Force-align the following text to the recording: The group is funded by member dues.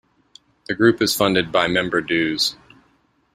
The 0.65 0.73
group 0.73 0.99
is 0.99 1.15
funded 1.15 1.51
by 1.51 1.67
member 1.67 2.01
dues. 2.01 2.55